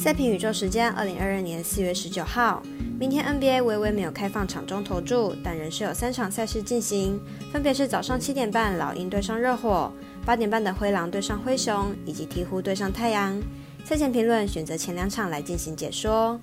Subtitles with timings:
[0.00, 2.62] 赛评宇宙时间，二零二二年四月十九号，
[2.98, 7.20] 明天 NBA 微微没有开放场中投注，但仍是有三场赛事进行，
[7.52, 9.92] 分别是早上七点半老鹰对上热火，
[10.24, 13.38] 八点半的灰狼对上灰熊，以及鹈鹕对上太阳。
[13.84, 16.40] 赛前评论选择前两场来进行解说。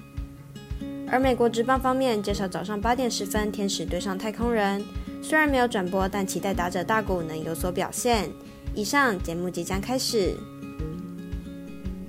[1.10, 4.86] 而美国职棒方面，介绍早上八点十分天使对上太空人，
[5.24, 8.30] 虽然没有转播，但期待打者大谷能有所表现。
[8.76, 10.36] 以上节目即将开始。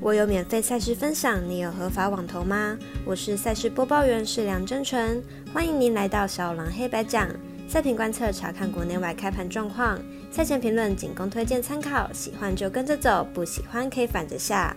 [0.00, 2.78] 我有免费赛事分享，你有合法网投吗？
[3.04, 5.20] 我是赛事播报员是梁真纯，
[5.52, 7.28] 欢迎您来到小狼黑白讲
[7.68, 9.98] 赛评观测，查看国内外开盘状况，
[10.30, 14.76] 赛前评论仅供推荐参考，喜欢就跟着走，不喜欢可以反着下。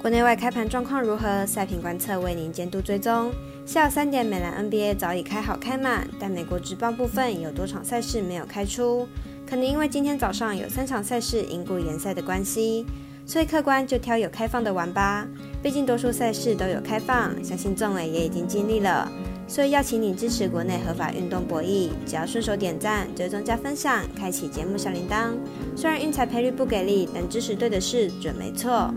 [0.00, 1.44] 国内外开盘状况如何？
[1.44, 3.32] 赛评观测为您监督追踪。
[3.66, 9.08] 下午三点，美兰 NBA 早已开好开满，但美国职棒部分有多场赛事没有开出。
[9.50, 12.86] 可能因为今天早上有三场赛事因故延赛的关系，
[13.26, 15.26] 所以客官就挑有开放的玩吧。
[15.60, 19.10] 毕竟多数赛事都有开放，相信众委也已经尽力了，
[19.48, 21.88] 所以要请你支持国内合法运动博弈。
[22.06, 25.32] 只要顺手点赞、追踪加分享、开启节目小铃铛。
[25.74, 28.94] 虽然运彩赔率不给力，但支持对的事准没错。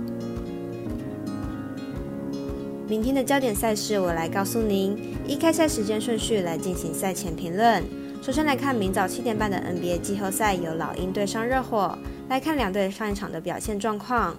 [2.87, 4.95] 明天的焦点赛事我来告诉您，
[5.27, 7.81] 依开赛时间顺序来进行赛前评论。
[8.23, 11.93] 首先来看明早七点半的 NBA 季后赛，由老鹰对上热火。
[12.29, 14.33] 来看两队上一场的表现状况。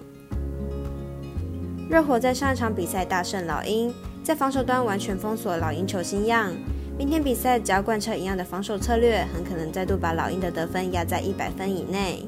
[1.87, 6.51] 热火在上一场比赛大胜老鹰，在防守端完全封锁老鹰球星样。
[6.97, 12.27] 明天比赛只要贯彻一样的防守策略，很可能再度把老鹰的得分压在一百分以内。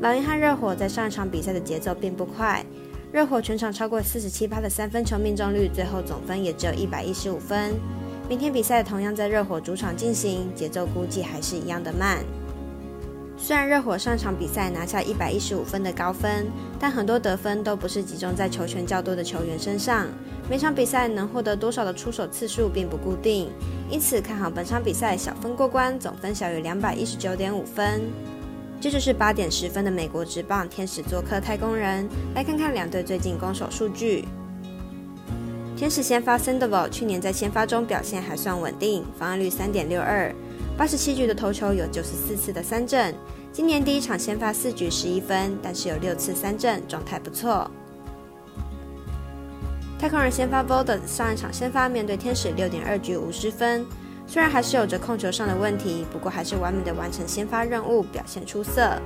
[0.00, 2.64] 老鹰和热火在上一场比赛的节奏并不快，
[3.12, 7.74] 热火全场超过四十七趴的三分球命中率，最后总分也只有一百一十五分。
[8.30, 12.18] 明天比赛同样在热火主场进行，节奏估计还是一样的慢。
[13.36, 16.46] 虽然热火上场比赛拿下一百一十五分的高分，
[16.78, 20.06] 但很多得分都不是集中在球权较多的球员身上。
[20.48, 23.50] 每场比赛能获得多少的出手次数并不固定，
[23.90, 28.00] 因此看好本场比赛小分过关，总分小于两百一十九点五分。
[28.80, 34.24] 这就是八点十分的美国职棒天使做客太空人，来看看两队最近攻守数据。
[35.80, 40.30] 天使先发 Sandoval 去年在先发中表现还算稳定，防御率三点六二，
[40.76, 43.14] 八十七局的投球有九十四次的三振。
[43.50, 47.70] 今年第一场先发四局十一分，但是有六次三振，状态不错。
[49.98, 53.86] 太空人先发 v o l d e 上一场先发面对天使六点二局五十分，
[54.26, 59.00] 虽然还是有着控球上的问题，不过还是完美的完成先发任务，表现出色。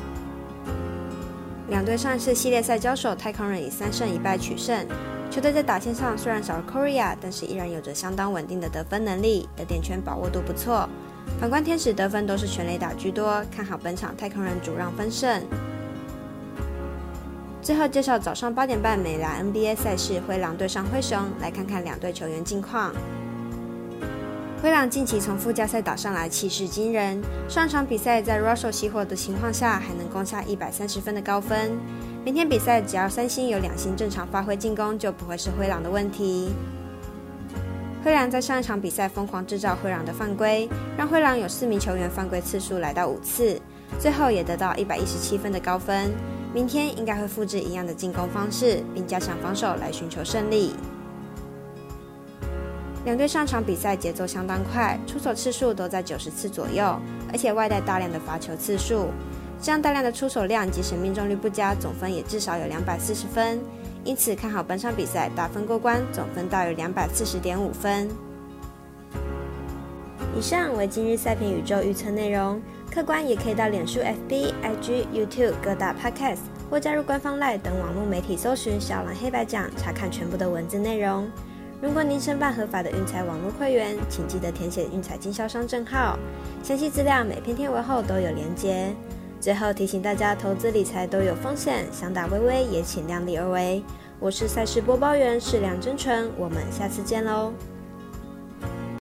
[1.69, 4.85] 两队上一次系列赛交手，太空人以三胜一败取胜。
[5.31, 10.89] 球队在打线上虽然少了 Korea，但是依然有着相当稳定的得分能力，得点圈把握度不错。
[11.41, 15.43] 反观天使得分都是全垒打居多，看好本场太空人主让分胜。
[17.61, 22.93] 最后介绍早上八点半美兰 NBA 赛事，灰狼对上灰熊，来看看两队球员近况。
[24.65, 27.23] 灰狼近期从附加赛打上来，气势惊人。
[27.51, 31.79] 上场比赛在 Russell 熄火的情况下，还能攻下一百三十分的高分。
[32.25, 36.51] 明天比赛只要三星有两星正常发挥进攻，就不会是灰狼的问题。
[38.03, 43.61] 灰狼在上一场比赛疯狂制造灰狼的犯规，让灰狼有四名球员犯规次数来到五次，
[43.99, 46.11] 最后也得到一百一十七分的高分。
[46.55, 50.73] 明天应该会复制一样的进攻方式，并加强防守来寻求胜利。
[53.05, 56.99] 两队上场比赛节奏相当快，出手次数都在九十次左右，
[57.31, 59.09] 而且外带大量的罚球次数。
[59.61, 63.61] 这样大量的出手量，即使命中率不佳，总分也至少有两百四十分。
[64.05, 68.09] 因此看好本场比赛打分过关，总分大于两百四十点五分。
[70.37, 72.61] 以上为今日赛评宇宙预测内容，
[72.91, 81.31] 客官也可以到脸书、FB、IG、YouTube 各大 Podcast 或加入官方 Line 等网络媒体搜寻“小狼黑白讲”，查看全部的文字内容。
[81.85, 86.19] 如果您申办合法的运彩网络会员，请记得填写运彩经销商证号，
[86.63, 88.91] 详细资料每篇贴文后都有连接。
[89.39, 93.83] 最后提醒大家，投资理财都有风险，想打微微也请量力而为。
[94.19, 97.53] 我是赛事播报员，是梁真诚，我们下次见喽。